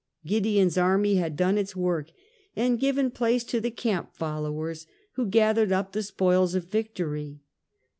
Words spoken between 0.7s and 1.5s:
army had